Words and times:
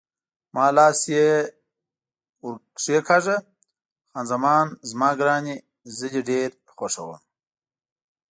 ما 0.55 0.65
لاس 0.75 0.99
یې 1.13 1.29
ور 2.43 2.55
کښېکاږه: 2.77 3.37
خان 4.11 4.25
زمان 4.31 4.65
زما 4.89 5.09
ګرانې، 5.19 5.55
زه 5.97 6.05
دې 6.13 6.21
ډېر 6.29 6.49
خوښوم. 6.77 7.19